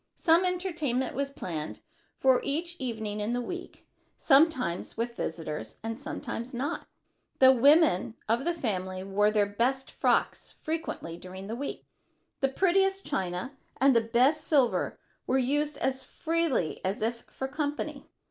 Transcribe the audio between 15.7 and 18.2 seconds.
as freely as if for company.